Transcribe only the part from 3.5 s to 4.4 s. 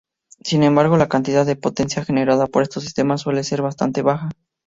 bastante baja.